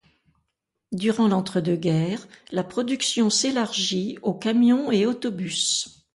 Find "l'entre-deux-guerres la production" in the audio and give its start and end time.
1.27-3.29